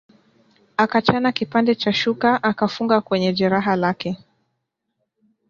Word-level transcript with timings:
Akachana 0.77 1.31
kipande 1.31 1.75
cha 1.75 1.93
shuka 1.93 2.43
akafunga 2.43 3.01
kwenye 3.01 3.33
jeraha 3.33 3.75
lake 3.75 4.17